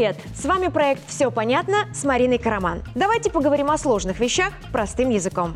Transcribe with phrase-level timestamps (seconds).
[0.00, 0.16] Привет!
[0.34, 2.82] С вами проект «Все понятно» с Мариной Караман.
[2.94, 5.54] Давайте поговорим о сложных вещах простым языком.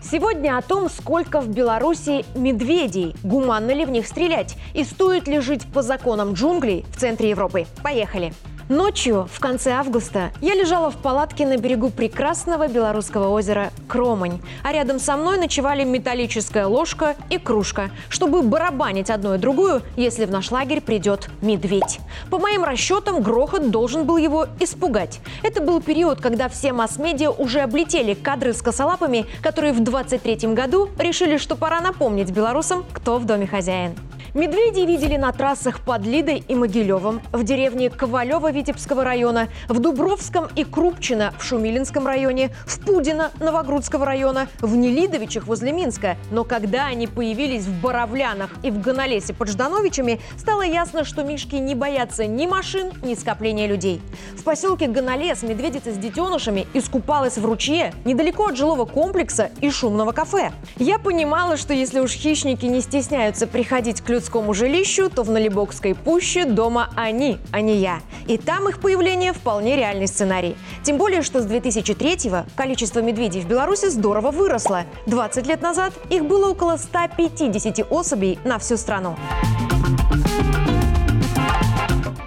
[0.00, 5.40] Сегодня о том, сколько в Беларуси медведей, гуманно ли в них стрелять и стоит ли
[5.40, 7.66] жить по законам джунглей в центре Европы.
[7.82, 8.32] Поехали!
[8.70, 14.70] Ночью, в конце августа, я лежала в палатке на берегу прекрасного белорусского озера Кромань, а
[14.70, 20.30] рядом со мной ночевали металлическая ложка и кружка, чтобы барабанить одну и другую, если в
[20.30, 21.98] наш лагерь придет медведь.
[22.30, 25.18] По моим расчетам, грохот должен был его испугать.
[25.42, 30.88] Это был период, когда все масс-медиа уже облетели кадры с косолапами, которые в 23 году
[30.96, 33.96] решили, что пора напомнить белорусам, кто в доме хозяин.
[34.32, 40.46] Медведей видели на трассах под Лидой и Могилевым, в деревне Ковалева Витебского района, в Дубровском
[40.54, 46.16] и Крупчино в Шумилинском районе, в Пудино Новогрудского района, в Нелидовичах возле Минска.
[46.30, 51.56] Но когда они появились в Боровлянах и в Ганалесе под Ждановичами, стало ясно, что мишки
[51.56, 54.00] не боятся ни машин, ни скопления людей.
[54.38, 60.12] В поселке Ганалес медведица с детенышами искупалась в ручье недалеко от жилого комплекса и шумного
[60.12, 60.52] кафе.
[60.76, 65.30] Я понимала, что если уж хищники не стесняются приходить к людям людскому жилищу, то в
[65.30, 68.00] Налибокской пуще дома они, а не я.
[68.26, 70.56] И там их появление вполне реальный сценарий.
[70.82, 74.84] Тем более, что с 2003-го количество медведей в Беларуси здорово выросло.
[75.06, 79.16] 20 лет назад их было около 150 особей на всю страну.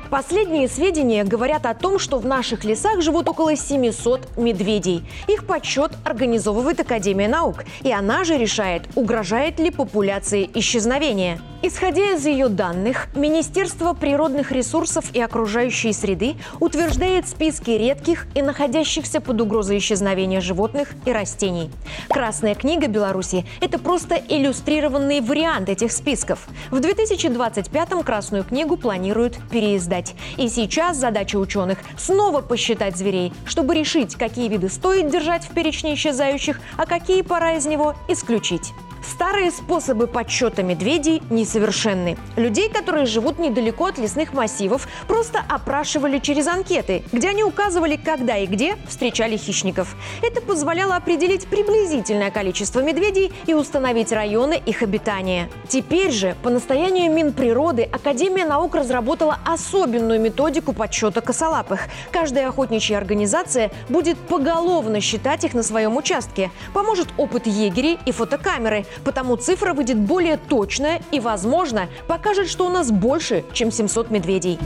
[0.09, 5.03] Последние сведения говорят о том, что в наших лесах живут около 700 медведей.
[5.27, 11.39] Их подсчет организовывает Академия наук, и она же решает, угрожает ли популяции исчезновения.
[11.65, 19.21] Исходя из ее данных, Министерство природных ресурсов и окружающей среды утверждает списки редких и находящихся
[19.21, 21.71] под угрозой исчезновения животных и растений.
[22.09, 26.49] Красная книга Беларуси– это просто иллюстрированный вариант этих списков.
[26.69, 30.15] В 2025-м Красную книгу планируют переиздать.
[30.35, 35.93] И сейчас задача ученых– снова посчитать зверей, чтобы решить, какие виды стоит держать в перечне
[35.93, 38.73] исчезающих, а какие пора из него исключить.
[39.03, 42.17] Старые способы подсчета медведей несовершенны.
[42.37, 48.37] Людей, которые живут недалеко от лесных массивов, просто опрашивали через анкеты, где они указывали, когда
[48.37, 49.95] и где встречали хищников.
[50.21, 55.49] Это позволяло определить приблизительное количество медведей и установить районы их обитания.
[55.67, 61.81] Теперь же, по настоянию Минприроды, Академия наук разработала особенную методику подсчета косолапых.
[62.11, 66.51] Каждая охотничья организация будет поголовно считать их на своем участке.
[66.73, 72.69] Поможет опыт егерей и фотокамеры, Потому цифра выйдет более точная и, возможно, покажет, что у
[72.69, 74.59] нас больше, чем 700 медведей.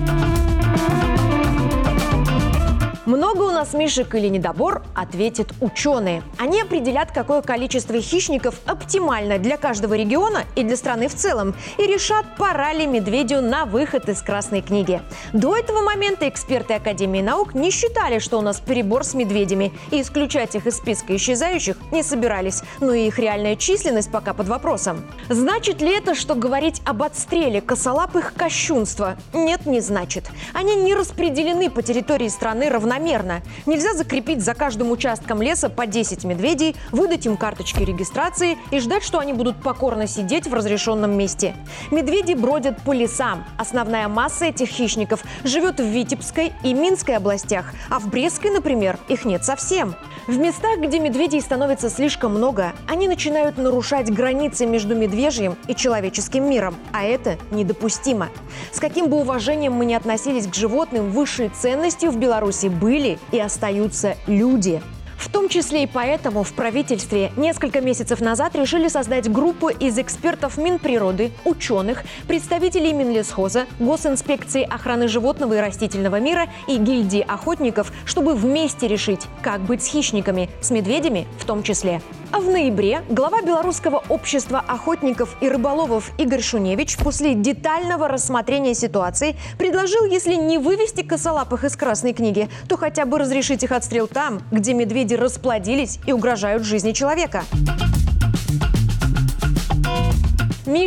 [3.07, 6.23] Много у нас мишек или недобор, ответят ученые.
[6.37, 11.87] Они определят, какое количество хищников оптимально для каждого региона и для страны в целом, и
[11.87, 15.01] решат, пора ли медведю на выход из Красной книги.
[15.31, 20.01] До этого момента эксперты Академии наук не считали, что у нас перебор с медведями, и
[20.01, 25.05] исключать их из списка исчезающих не собирались, но и их реальная численность пока под вопросом.
[25.29, 29.15] Значит ли это, что говорить об отстреле косолапых кощунства?
[29.33, 30.25] Нет, не значит.
[30.53, 33.41] Они не распределены по территории страны равномерно равномерно.
[33.65, 39.03] Нельзя закрепить за каждым участком леса по 10 медведей, выдать им карточки регистрации и ждать,
[39.03, 41.55] что они будут покорно сидеть в разрешенном месте.
[41.91, 43.45] Медведи бродят по лесам.
[43.57, 49.25] Основная масса этих хищников живет в Витебской и Минской областях, а в Брестской, например, их
[49.25, 49.95] нет совсем.
[50.27, 56.49] В местах, где медведей становится слишком много, они начинают нарушать границы между медвежьим и человеческим
[56.49, 58.27] миром, а это недопустимо.
[58.71, 63.19] С каким бы уважением мы ни относились к животным, высшей ценностью в Беларуси были были
[63.33, 64.81] и остаются люди.
[65.17, 70.57] В том числе и поэтому в правительстве несколько месяцев назад решили создать группу из экспертов
[70.57, 78.87] Минприроды, ученых, представителей Минлесхоза, Госинспекции охраны животного и растительного мира и гильдии охотников, чтобы вместе
[78.87, 82.01] решить, как быть с хищниками, с медведями в том числе.
[82.31, 89.35] А в ноябре глава Белорусского общества охотников и рыболовов Игорь Шуневич после детального рассмотрения ситуации
[89.57, 94.41] предложил, если не вывести косолапых из Красной книги, то хотя бы разрешить их отстрел там,
[94.51, 97.43] где медведи расплодились и угрожают жизни человека.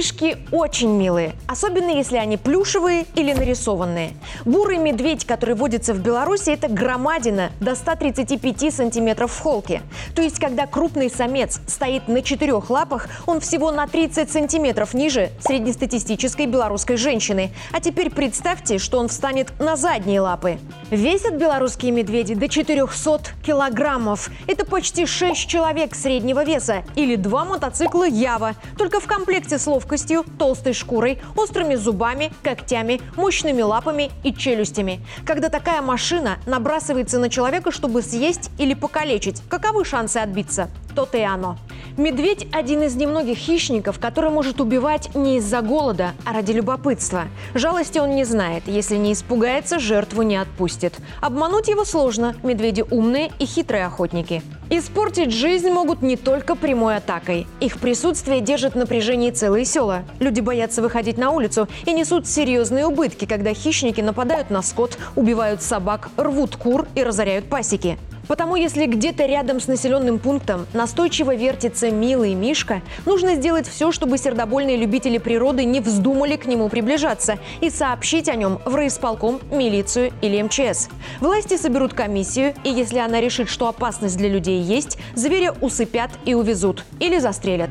[0.00, 4.14] Мишки очень милые, особенно если они плюшевые или нарисованные.
[4.46, 9.82] Бурый медведь, который водится в Беларуси, это громадина до 135 сантиметров в холке.
[10.14, 15.32] То есть, когда крупный самец стоит на четырех лапах, он всего на 30 сантиметров ниже
[15.40, 17.52] среднестатистической белорусской женщины.
[17.70, 20.58] А теперь представьте, что он встанет на задние лапы.
[20.90, 24.28] Весят белорусские медведи до 400 килограммов.
[24.48, 28.56] Это почти 6 человек среднего веса или два мотоцикла Ява.
[28.76, 35.00] Только в комплекте с ловкостью, толстой шкурой острыми зубами, когтями, мощными лапами и челюстями.
[35.24, 40.70] Когда такая машина набрасывается на человека, чтобы съесть или покалечить, каковы шансы отбиться?
[40.96, 41.56] То-то и оно.
[41.96, 47.24] Медведь– один из немногих хищников, который может убивать не из-за голода, а ради любопытства.
[47.54, 48.64] Жалости он не знает.
[48.66, 50.94] Если не испугается, жертву не отпустит.
[51.20, 52.36] Обмануть его сложно.
[52.42, 54.42] Медведи умные и хитрые охотники.
[54.70, 57.48] Испортить жизнь могут не только прямой атакой.
[57.58, 60.04] Их присутствие держит в напряжении целые села.
[60.20, 65.60] Люди боятся выходить на улицу и несут серьезные убытки, когда хищники нападают на скот, убивают
[65.60, 67.98] собак, рвут кур и разоряют пасеки.
[68.30, 74.18] Потому если где-то рядом с населенным пунктом настойчиво вертится милый Мишка, нужно сделать все, чтобы
[74.18, 80.12] сердобольные любители природы не вздумали к нему приближаться и сообщить о нем в райисполком, милицию
[80.22, 80.90] или МЧС.
[81.18, 86.34] Власти соберут комиссию, и если она решит, что опасность для людей есть, зверя усыпят и
[86.34, 87.70] увезут или застрелят.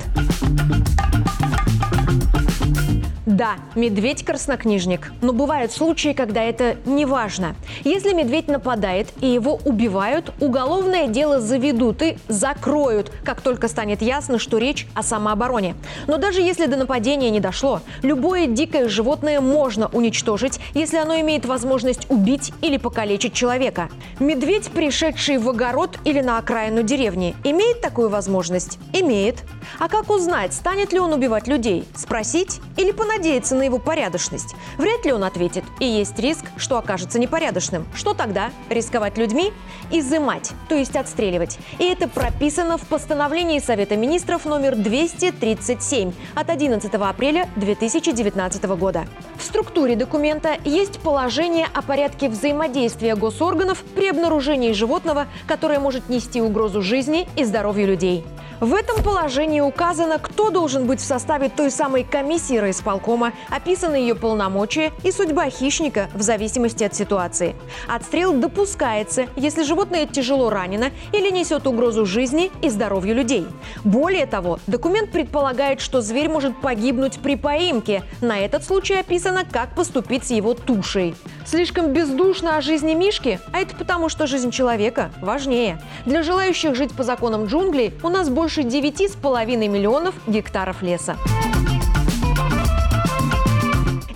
[3.30, 7.56] Да, медведь краснокнижник, но бывают случаи, когда это не важно.
[7.84, 14.40] Если медведь нападает и его убивают, уголовное дело заведут и закроют, как только станет ясно,
[14.40, 15.76] что речь о самообороне.
[16.08, 21.46] Но даже если до нападения не дошло, любое дикое животное можно уничтожить, если оно имеет
[21.46, 23.90] возможность убить или покалечить человека.
[24.20, 28.80] Медведь, пришедший в огород или на окраину деревни, имеет такую возможность?
[28.92, 29.44] Имеет.
[29.78, 31.88] А как узнать, станет ли он убивать людей?
[31.96, 33.20] Спросить или понадеяться?
[33.20, 34.56] надеяться на его порядочность?
[34.78, 35.64] Вряд ли он ответит.
[35.80, 37.86] И есть риск, что окажется непорядочным.
[37.94, 38.52] Что тогда?
[38.70, 39.52] Рисковать людьми?
[39.92, 41.58] Изымать, то есть отстреливать.
[41.80, 49.06] И это прописано в постановлении Совета министров номер 237 от 11 апреля 2019 года.
[49.38, 56.42] В структуре документа есть положение о порядке взаимодействия госорганов при обнаружении животного, которое может нести
[56.42, 58.26] угрозу жизни и здоровью людей.
[58.60, 64.16] В этом положении указано, кто должен быть в составе той самой комиссии райисполкома, описаны ее
[64.16, 67.56] полномочия и судьба хищника в зависимости от ситуации.
[67.88, 73.48] Отстрел допускается, если животное тяжело ранено или несет угрозу жизни и здоровью людей.
[73.86, 78.04] Более того, документ предполагает, что зверь может погибнуть при поимке.
[78.20, 81.16] На этот случай описано, как поступить с его тушей.
[81.46, 85.82] Слишком бездушно о жизни Мишки, а это потому, что жизнь человека важнее.
[86.06, 91.18] Для желающих жить по законам джунглей у нас больше больше 9,5 миллионов гектаров леса.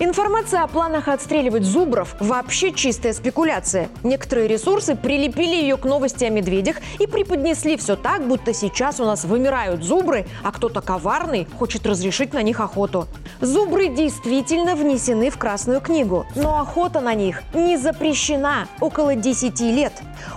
[0.00, 3.88] Информация о планах отстреливать зубров– вообще чистая спекуляция.
[4.02, 9.04] Некоторые ресурсы прилепили ее к новости о медведях и преподнесли все так, будто сейчас у
[9.04, 13.06] нас вымирают зубры, а кто-то коварный хочет разрешить на них охоту.
[13.40, 19.92] Зубры действительно внесены в Красную книгу, но охота на них не запрещена около 10 лет.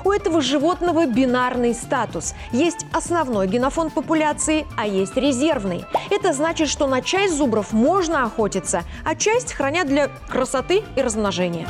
[0.05, 2.35] У этого животного бинарный статус.
[2.51, 5.85] Есть основной генофонд популяции, а есть резервный.
[6.11, 11.67] Это значит, что на часть зубров можно охотиться, а часть хранят для красоты и размножения.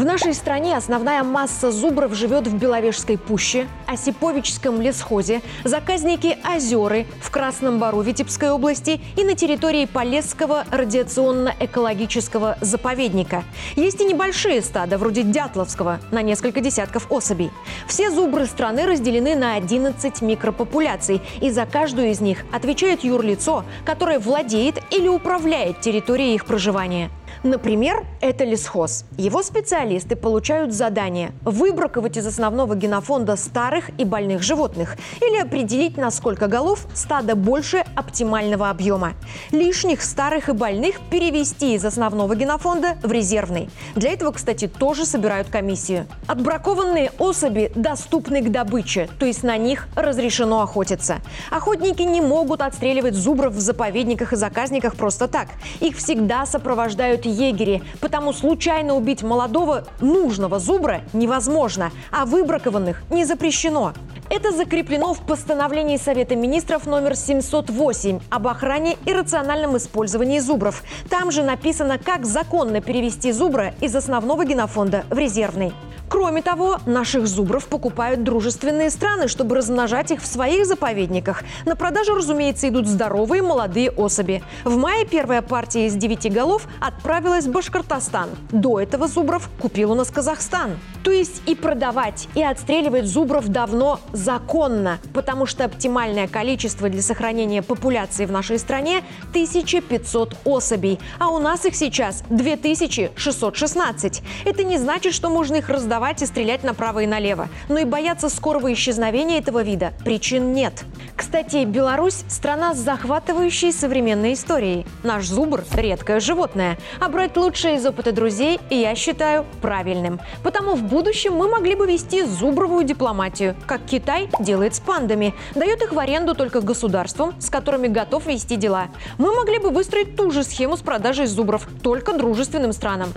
[0.00, 7.30] В нашей стране основная масса зубров живет в Беловежской пуще, Осиповичском лесхозе, заказники Озеры в
[7.30, 13.44] Красном Бару Витебской области и на территории Полесского радиационно-экологического заповедника.
[13.76, 17.50] Есть и небольшие стада, вроде Дятловского, на несколько десятков особей.
[17.86, 24.18] Все зубры страны разделены на 11 микропопуляций, и за каждую из них отвечает юрлицо, которое
[24.18, 27.10] владеет или управляет территорией их проживания.
[27.42, 29.06] Например, это лесхоз.
[29.16, 36.10] Его специалисты получают задание выбраковать из основного генофонда старых и больных животных или определить, на
[36.10, 39.14] сколько голов стадо больше оптимального объема.
[39.52, 43.70] Лишних старых и больных перевести из основного генофонда в резервный.
[43.94, 46.06] Для этого, кстати, тоже собирают комиссию.
[46.26, 51.16] Отбракованные особи доступны к добыче, то есть на них разрешено охотиться.
[51.50, 55.48] Охотники не могут отстреливать зубров в заповедниках и заказниках просто так.
[55.80, 63.92] Их всегда сопровождают егери, потому случайно убить молодого нужного зубра невозможно, а выбракованных не запрещено.
[64.30, 70.84] Это закреплено в постановлении Совета министров номер 708 об охране и рациональном использовании зубров.
[71.08, 75.72] Там же написано, как законно перевести зубра из основного генофонда в резервный.
[76.10, 81.44] Кроме того, наших зубров покупают дружественные страны, чтобы размножать их в своих заповедниках.
[81.66, 84.42] На продажу, разумеется, идут здоровые молодые особи.
[84.64, 88.28] В мае первая партия из девяти голов отправилась в Башкортостан.
[88.50, 90.80] До этого зубров купил у нас Казахстан.
[91.04, 97.62] То есть и продавать, и отстреливать зубров давно законно, потому что оптимальное количество для сохранения
[97.62, 104.22] популяции в нашей стране 1500 особей, а у нас их сейчас 2616.
[104.44, 107.48] Это не значит, что можно их раздавать атаковать и стрелять направо и налево.
[107.68, 110.84] Но и бояться скорого исчезновения этого вида причин нет.
[111.14, 114.86] Кстати, Беларусь– страна с захватывающей современной историей.
[115.02, 116.78] Наш зубр– редкое животное.
[117.00, 120.20] А брать лучшее из опыта друзей я считаю правильным.
[120.42, 125.34] Потому в будущем мы могли бы вести зубровую дипломатию, как Китай делает с пандами.
[125.54, 128.88] Дает их в аренду только государствам, с которыми готов вести дела.
[129.18, 133.10] Мы могли бы выстроить ту же схему с продажей зубров, только дружественным странам.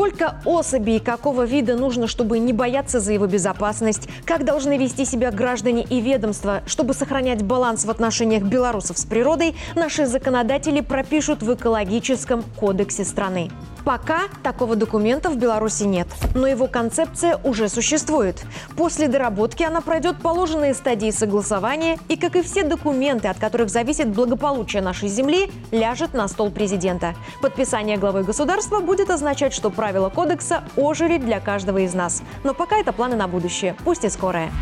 [0.00, 4.08] Сколько особей какого вида нужно, чтобы не бояться за его безопасность?
[4.24, 9.54] Как должны вести себя граждане и ведомства, чтобы сохранять баланс в отношениях белорусов с природой,
[9.76, 13.50] наши законодатели пропишут в экологическом кодексе страны.
[13.90, 16.06] Пока такого документа в Беларуси нет,
[16.36, 18.40] но его концепция уже существует.
[18.76, 24.06] После доработки она пройдет положенные стадии согласования и, как и все документы, от которых зависит
[24.06, 27.16] благополучие нашей земли, ляжет на стол президента.
[27.42, 32.22] Подписание главы государства будет означать, что правила кодекса ожили для каждого из нас.
[32.44, 34.52] Но пока это планы на будущее, пусть и скорое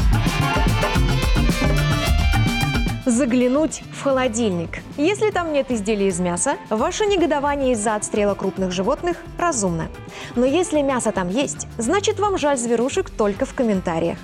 [3.11, 4.81] заглянуть в холодильник.
[4.97, 9.89] Если там нет изделий из мяса, ваше негодование из-за отстрела крупных животных разумно.
[10.37, 14.19] Но если мясо там есть, значит вам жаль зверушек только в комментариях.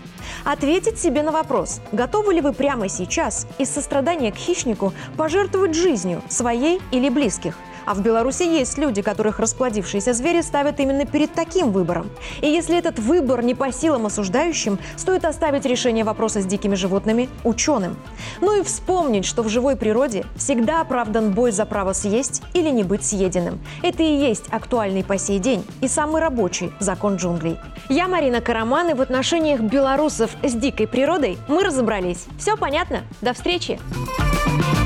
[0.44, 6.22] Ответить себе на вопрос, готовы ли вы прямо сейчас из сострадания к хищнику пожертвовать жизнью
[6.28, 11.70] своей или близких– а в Беларуси есть люди, которых расплодившиеся звери ставят именно перед таким
[11.70, 12.10] выбором.
[12.40, 17.28] И если этот выбор не по силам осуждающим, стоит оставить решение вопроса с дикими животными
[17.44, 17.96] ученым.
[18.40, 22.84] Ну и вспомнить, что в живой природе всегда оправдан бой за право съесть или не
[22.84, 23.60] быть съеденным.
[23.82, 27.58] Это и есть актуальный по сей день и самый рабочий закон джунглей.
[27.88, 32.26] Я Марина Караман, и в отношениях белорусов с дикой природой мы разобрались.
[32.38, 33.02] Все понятно?
[33.20, 33.78] До встречи!
[34.54, 34.83] Thank you